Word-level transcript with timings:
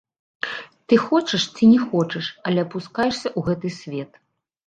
Ты 0.87 0.97
хочаш 1.07 1.43
ці 1.55 1.69
не 1.73 1.79
хочаш, 1.91 2.25
але 2.51 2.59
апускаешся 2.67 3.27
ў 3.37 3.45
гэты 3.51 3.67
свет. 3.79 4.11